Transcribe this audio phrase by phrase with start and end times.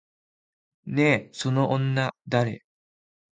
[0.87, 2.63] ねえ、その女誰？